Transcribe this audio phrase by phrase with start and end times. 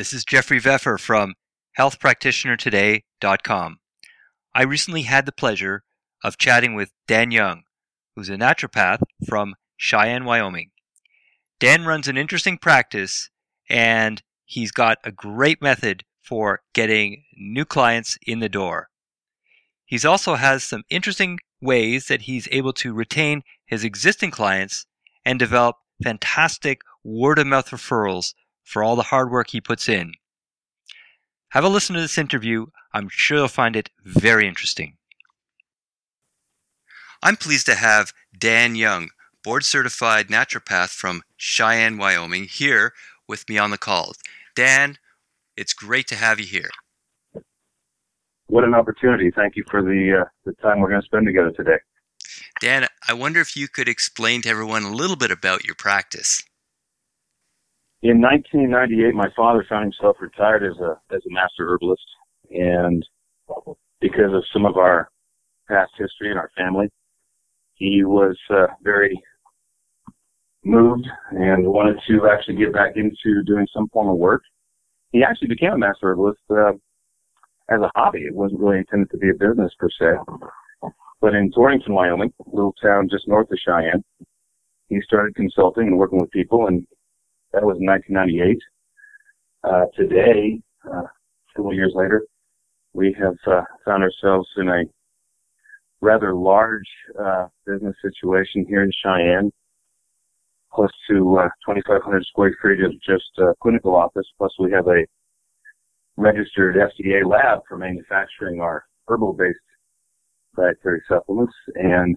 [0.00, 1.34] This is Jeffrey Veffer from
[1.78, 3.80] healthpractitionertoday.com.
[4.54, 5.82] I recently had the pleasure
[6.24, 7.64] of chatting with Dan Young,
[8.16, 10.70] who's a naturopath from Cheyenne, Wyoming.
[11.58, 13.28] Dan runs an interesting practice
[13.68, 18.88] and he's got a great method for getting new clients in the door.
[19.84, 24.86] He also has some interesting ways that he's able to retain his existing clients
[25.26, 28.32] and develop fantastic word of mouth referrals
[28.64, 30.12] for all the hard work he puts in.
[31.50, 32.66] Have a listen to this interview.
[32.92, 34.96] I'm sure you'll find it very interesting.
[37.22, 39.10] I'm pleased to have Dan Young,
[39.44, 42.92] board certified naturopath from Cheyenne, Wyoming, here
[43.28, 44.12] with me on the call.
[44.54, 44.96] Dan,
[45.56, 46.70] it's great to have you here.
[48.46, 49.30] What an opportunity.
[49.30, 51.78] Thank you for the, uh, the time we're going to spend together today.
[52.60, 56.42] Dan, I wonder if you could explain to everyone a little bit about your practice.
[58.02, 62.06] In 1998, my father found himself retired as a as a master herbalist,
[62.50, 63.06] and
[64.00, 65.10] because of some of our
[65.68, 66.88] past history in our family,
[67.74, 69.20] he was uh, very
[70.64, 74.42] moved and wanted to actually get back into doing some form of work.
[75.12, 76.72] He actually became a master herbalist uh,
[77.68, 78.20] as a hobby.
[78.20, 80.90] It wasn't really intended to be a business per se.
[81.20, 84.02] But in Torrington, Wyoming, a little town just north of Cheyenne,
[84.88, 86.86] he started consulting and working with people, and
[87.52, 88.58] that was in 1998.
[89.62, 91.02] Uh, today, uh,
[91.54, 92.24] several years later,
[92.92, 94.84] we have uh, found ourselves in a
[96.00, 99.52] rather large uh, business situation here in Cheyenne,
[100.72, 104.26] close to uh, 2,500 square feet of just uh, clinical office.
[104.38, 105.04] Plus, we have a
[106.16, 109.58] registered FDA lab for manufacturing our herbal-based
[110.56, 112.16] dietary supplements, and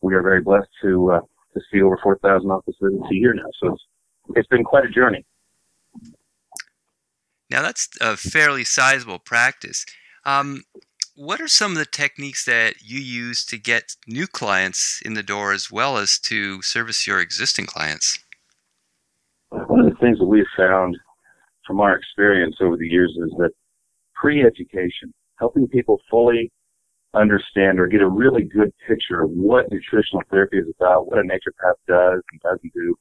[0.00, 1.20] we are very blessed to uh,
[1.54, 3.44] to see over 4,000 office visits a year now.
[3.60, 3.82] So it's
[4.36, 5.24] it's been quite a journey.
[7.50, 9.84] Now that's a fairly sizable practice.
[10.24, 10.62] Um,
[11.14, 15.22] what are some of the techniques that you use to get new clients in the
[15.22, 18.18] door as well as to service your existing clients?
[19.50, 20.96] One of the things that we've found
[21.66, 23.50] from our experience over the years is that
[24.14, 26.50] pre-education, helping people fully
[27.14, 31.22] understand or get a really good picture of what nutritional therapy is about, what a
[31.22, 32.96] naturopath does and doesn't do,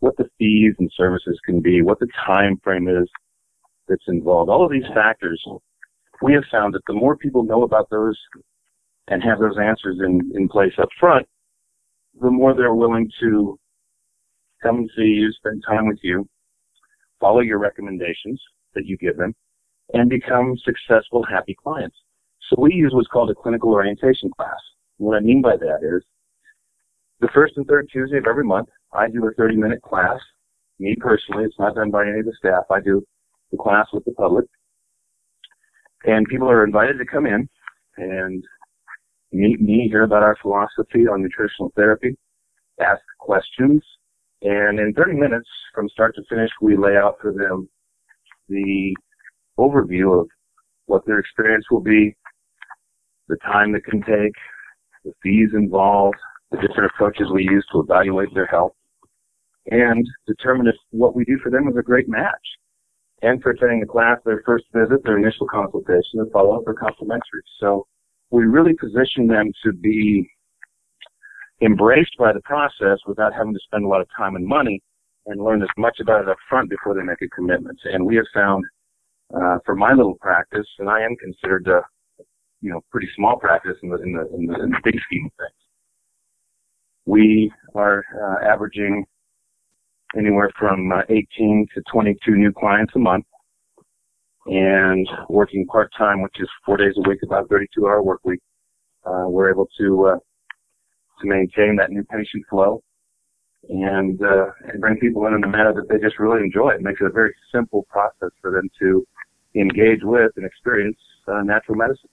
[0.00, 3.08] what the fees and services can be, what the time frame is
[3.88, 4.50] that's involved.
[4.50, 5.42] All of these factors,
[6.22, 8.18] we have found that the more people know about those
[9.08, 11.26] and have those answers in, in place up front,
[12.20, 13.58] the more they're willing to
[14.62, 16.28] come and see you, spend time with you,
[17.20, 18.40] follow your recommendations
[18.74, 19.34] that you give them,
[19.94, 21.96] and become successful, happy clients.
[22.48, 24.58] So we use what's called a clinical orientation class.
[24.98, 26.02] What I mean by that is
[27.20, 30.18] the first and third Tuesday of every month, I do a 30 minute class.
[30.78, 32.64] Me personally, it's not done by any of the staff.
[32.70, 33.04] I do
[33.50, 34.46] the class with the public.
[36.04, 37.48] And people are invited to come in
[37.96, 38.44] and
[39.32, 42.16] meet me, hear about our philosophy on nutritional therapy,
[42.80, 43.82] ask questions,
[44.42, 47.68] and in 30 minutes from start to finish, we lay out for them
[48.48, 48.94] the
[49.58, 50.28] overview of
[50.86, 52.14] what their experience will be,
[53.28, 54.34] the time it can take,
[55.04, 56.18] the fees involved,
[56.50, 58.75] the different approaches we use to evaluate their health,
[59.70, 62.34] and determine if what we do for them is a great match.
[63.22, 67.42] And for attending the class, their first visit, their initial consultation, and follow-up are complimentary.
[67.58, 67.86] So
[68.30, 70.28] we really position them to be
[71.62, 74.82] embraced by the process without having to spend a lot of time and money
[75.26, 77.78] and learn as much about it up front before they make a commitment.
[77.84, 78.64] And we have found,
[79.34, 81.82] uh, for my little practice, and I am considered a,
[82.60, 85.26] you know, pretty small practice in the, in the, in the, in the big scheme
[85.26, 85.66] of things
[87.06, 89.06] we are uh, averaging
[90.16, 93.26] anywhere from uh, 18 to 22 new clients a month
[94.46, 98.40] and working part time, which is four days a week, about 32 hour work week.
[99.04, 100.18] Uh, we're able to, uh,
[101.20, 102.82] to maintain that new patient flow
[103.68, 106.70] and, uh, and bring people in in a manner that they just really enjoy.
[106.70, 109.06] It makes it a very simple process for them to
[109.54, 112.10] engage with and experience uh, natural medicine.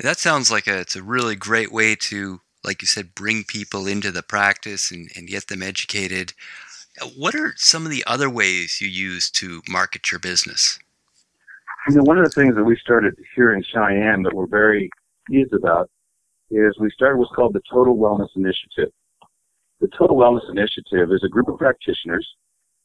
[0.00, 3.86] That sounds like a, it's a really great way to, like you said, bring people
[3.86, 6.32] into the practice and, and get them educated.
[7.16, 10.78] What are some of the other ways you use to market your business?
[11.88, 14.90] You know, one of the things that we started here in Cheyenne that we're very
[15.26, 15.90] pleased about
[16.50, 18.92] is we started what's called the Total Wellness Initiative.
[19.80, 22.26] The Total Wellness Initiative is a group of practitioners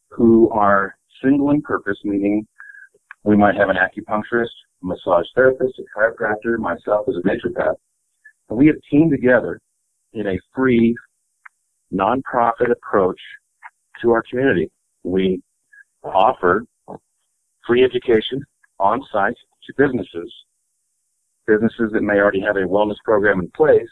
[0.10, 2.48] who are single in purpose, meaning
[3.24, 7.76] we might have an acupuncturist, a massage therapist, a chiropractor, myself as a naturopath.
[8.50, 9.60] And we have teamed together
[10.16, 10.96] in a free,
[11.94, 13.20] nonprofit approach
[14.02, 14.72] to our community.
[15.04, 15.42] We
[16.04, 16.66] offer
[17.68, 18.42] free education
[18.80, 20.34] on site to businesses.
[21.46, 23.90] Businesses that may already have a wellness program in place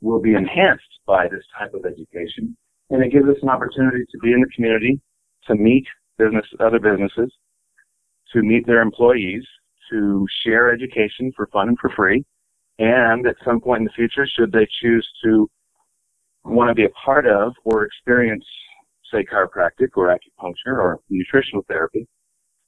[0.00, 2.56] will be enhanced by this type of education.
[2.90, 5.00] And it gives us an opportunity to be in the community,
[5.46, 5.86] to meet
[6.18, 7.32] business, other businesses,
[8.32, 9.44] to meet their employees,
[9.90, 12.24] to share education for fun and for free.
[12.78, 15.48] And at some point in the future, should they choose to
[16.44, 18.44] want to be a part of or experience,
[19.10, 22.06] say, chiropractic or acupuncture or nutritional therapy,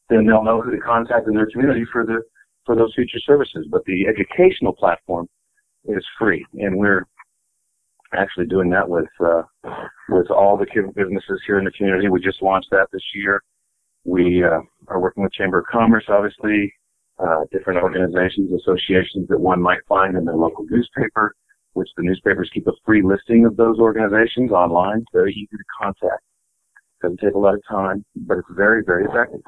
[0.09, 2.23] then they'll know who to contact in their community for the
[2.67, 3.67] for those future services.
[3.71, 5.29] But the educational platform
[5.87, 7.05] is free, and we're
[8.15, 9.43] actually doing that with uh,
[10.11, 12.09] with all the businesses here in the community.
[12.09, 13.43] We just launched that this year.
[14.05, 16.73] We uh, are working with Chamber of Commerce, obviously,
[17.19, 21.35] uh, different organizations, associations that one might find in their local newspaper,
[21.75, 25.05] which the newspapers keep a free listing of those organizations online.
[25.13, 26.23] very easy to contact.
[27.03, 29.43] Doesn't take a lot of time, but it's very, very effective.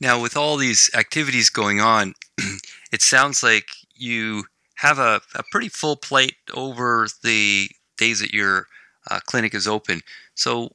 [0.00, 2.14] Now, with all these activities going on,
[2.92, 4.44] it sounds like you
[4.76, 8.66] have a, a pretty full plate over the days that your
[9.10, 10.02] uh, clinic is open.
[10.34, 10.72] So,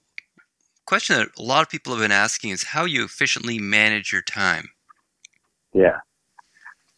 [0.91, 4.21] question that a lot of people have been asking is how you efficiently manage your
[4.21, 4.67] time.
[5.73, 5.99] Yeah.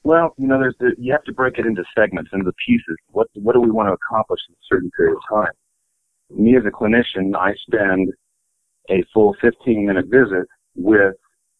[0.01, 2.97] Well, you know, there's the, you have to break it into segments, into pieces.
[3.11, 5.53] What what do we want to accomplish in a certain period of time?
[6.31, 8.11] Me as a clinician, I spend
[8.89, 11.13] a full 15 minute visit with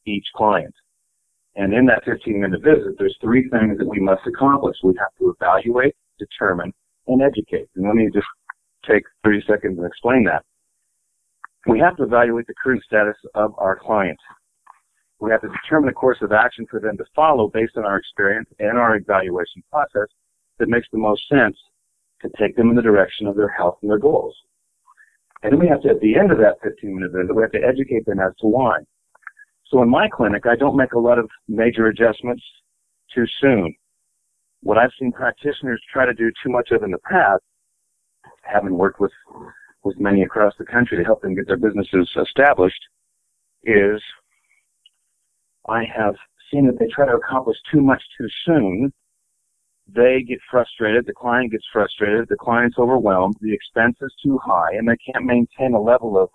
[0.07, 0.73] each client.
[1.55, 4.77] And in that 15 minute visit, there's three things that we must accomplish.
[4.83, 6.73] We have to evaluate, determine,
[7.05, 7.69] and educate.
[7.75, 8.25] And let me just
[8.89, 10.43] take 30 seconds and explain that.
[11.67, 14.19] We have to evaluate the current status of our client.
[15.19, 17.97] We have to determine a course of action for them to follow based on our
[17.97, 20.09] experience and our evaluation process
[20.59, 21.57] that makes the most sense
[22.21, 24.35] to take them in the direction of their health and their goals.
[25.41, 27.51] And then we have to, at the end of that 15 minute visit, we have
[27.51, 28.79] to educate them as to why.
[29.69, 32.43] So in my clinic, I don't make a lot of major adjustments
[33.13, 33.75] too soon.
[34.61, 37.43] What I've seen practitioners try to do too much of in the past,
[38.41, 39.11] having worked with,
[39.83, 42.81] with many across the country to help them get their businesses established,
[43.63, 44.01] is
[45.67, 46.15] I have
[46.51, 48.93] seen that they try to accomplish too much too soon
[49.87, 54.73] they get frustrated, the client gets frustrated, the client's overwhelmed, the expense is too high,
[54.73, 56.29] and they can't maintain a level of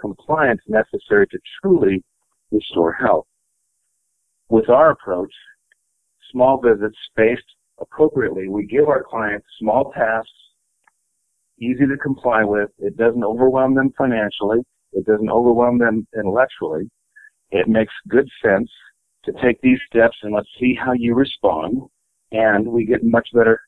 [0.00, 2.02] compliance necessary to truly
[2.50, 3.26] restore health.
[4.48, 5.32] With our approach,
[6.30, 7.42] small visits spaced
[7.80, 10.30] appropriately, we give our clients small tasks,
[11.58, 12.70] easy to comply with.
[12.78, 14.60] It doesn't overwhelm them financially.
[14.92, 16.90] It doesn't overwhelm them intellectually.
[17.50, 18.70] It makes good sense
[19.24, 21.82] to take these steps and let's see how you respond
[22.32, 23.60] and we get much better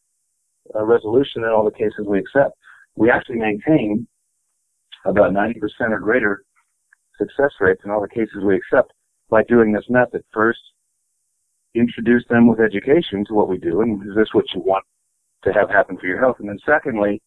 [0.75, 2.57] uh, resolution in all the cases we accept.
[2.97, 4.07] We actually maintain
[5.05, 5.57] about 90%
[5.91, 6.45] or greater
[7.19, 8.93] success rates in all the cases we accept
[9.31, 10.23] by doing this method.
[10.33, 10.61] First,
[11.75, 14.85] introduce them with education to what we do, and is this what you want
[15.43, 16.37] to have happen for your health?
[16.41, 17.21] And then secondly,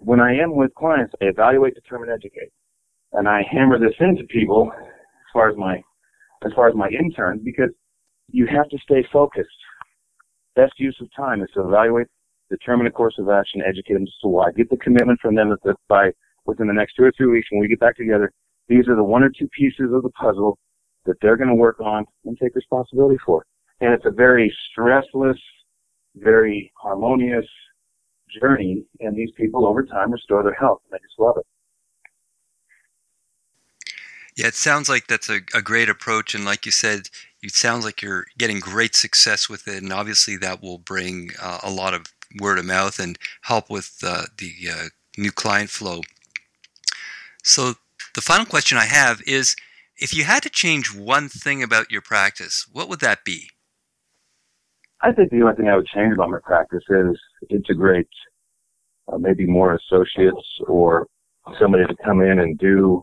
[0.00, 2.52] when I am with clients, I evaluate, determine, educate.
[3.12, 5.82] And I hammer this into people as far as my
[6.44, 7.70] as far as my interns because
[8.30, 9.48] you have to stay focused
[10.60, 12.06] best use of time is to evaluate,
[12.50, 14.50] determine a course of action, educate them as to why.
[14.52, 16.10] Get the commitment from them that by
[16.46, 18.32] within the next two or three weeks when we get back together,
[18.68, 20.58] these are the one or two pieces of the puzzle
[21.06, 23.44] that they're going to work on and take responsibility for.
[23.80, 25.38] And it's a very stressless,
[26.16, 27.46] very harmonious
[28.40, 30.80] journey, and these people over time restore their health.
[30.90, 31.46] And I just love it.
[34.36, 36.34] Yeah, it sounds like that's a, a great approach.
[36.34, 37.08] And like you said,
[37.42, 41.58] it sounds like you're getting great success with it, and obviously that will bring uh,
[41.62, 42.06] a lot of
[42.38, 44.84] word of mouth and help with uh, the uh,
[45.16, 46.00] new client flow.
[47.42, 47.74] So,
[48.14, 49.56] the final question I have is
[49.96, 53.50] if you had to change one thing about your practice, what would that be?
[55.02, 57.18] I think the only thing I would change about my practice is
[57.48, 58.08] integrate
[59.12, 61.06] uh, maybe more associates or
[61.58, 63.02] somebody to come in and do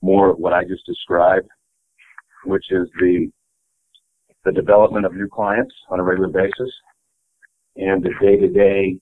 [0.00, 1.48] more of what I just described,
[2.44, 3.30] which is the
[4.44, 6.72] the development of new clients on a regular basis,
[7.76, 8.98] and the day-to-day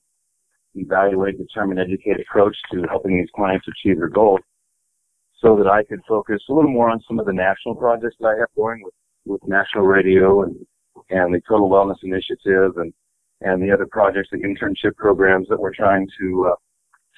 [0.74, 4.40] evaluate, determine, educate approach to helping these clients achieve their goals
[5.40, 8.28] so that I could focus a little more on some of the national projects that
[8.28, 8.94] I have going with,
[9.24, 10.56] with national radio and,
[11.10, 12.92] and the total wellness initiative and,
[13.40, 16.56] and the other projects, the internship programs that we're trying to, uh,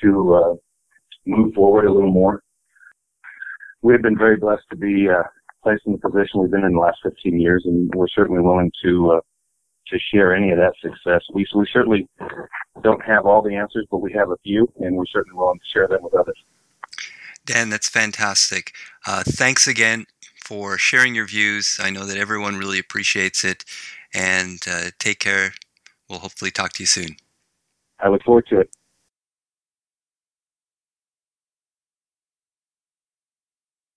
[0.03, 0.55] to, uh,
[1.27, 2.43] move forward a little more.
[3.83, 5.23] We've been very blessed to be, uh,
[5.63, 8.73] placed in the position we've been in the last 15 years, and we're certainly willing
[8.83, 9.21] to uh,
[9.89, 11.23] to share any of that success.
[11.33, 12.09] We we certainly
[12.83, 15.65] don't have all the answers, but we have a few, and we're certainly willing to
[15.73, 16.37] share them with others.
[17.45, 18.73] Dan, that's fantastic.
[19.07, 20.07] Uh, thanks again
[20.45, 21.79] for sharing your views.
[21.83, 23.65] I know that everyone really appreciates it.
[24.15, 25.53] And uh, take care.
[26.09, 27.17] We'll hopefully talk to you soon.
[28.01, 28.71] I look forward to it.